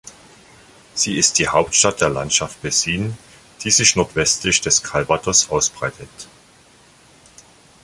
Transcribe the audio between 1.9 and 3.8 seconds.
der Landschaft Bessin, die